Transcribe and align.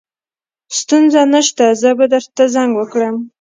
ستونزه 0.79 1.21
نشته 1.33 1.65
زه 1.81 1.89
به 1.97 2.05
درته 2.11 2.43
زنګ 2.53 2.71
وکړم 2.75 3.15